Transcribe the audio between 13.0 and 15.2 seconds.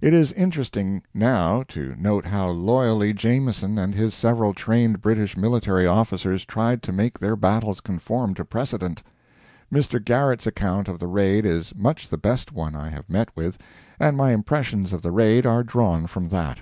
met with, and my impressions of the